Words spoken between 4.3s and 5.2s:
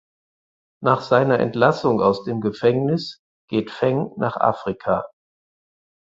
Afrika.